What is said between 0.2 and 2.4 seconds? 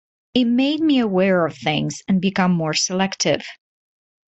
It made me aware of things and